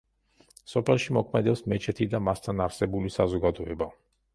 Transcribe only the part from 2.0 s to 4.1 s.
და მასთან არსებული საზოგადოება.